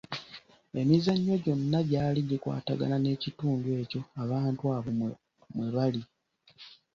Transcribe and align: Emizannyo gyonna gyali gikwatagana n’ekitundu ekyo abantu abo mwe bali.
Emizannyo 0.81 1.35
gyonna 1.43 1.79
gyali 1.89 2.21
gikwatagana 2.29 2.95
n’ekitundu 2.99 3.67
ekyo 3.81 4.01
abantu 4.23 4.63
abo 4.77 4.89
mwe 5.57 5.67
bali. 5.75 6.01